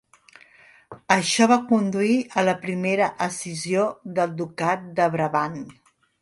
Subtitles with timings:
[1.15, 3.85] Això va conduir a la primera escissió
[4.17, 5.63] del ducat de Brabant.